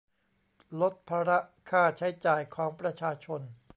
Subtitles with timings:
[0.81, 1.39] ลดภาระ
[1.69, 3.41] ค่าใช้จ่ายของประชาชน